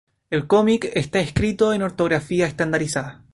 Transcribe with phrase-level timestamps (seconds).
[0.31, 3.21] El cómic está escrito en ortografía estandarizada.